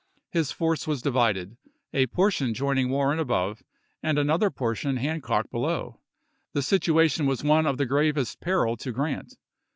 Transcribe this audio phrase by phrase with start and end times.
[0.31, 1.57] His force was divided,
[1.93, 3.61] a portion joining Warren above,
[4.01, 5.99] and another portion Hancock below.
[6.53, 9.37] The situation was one of the gravest peril to Grant.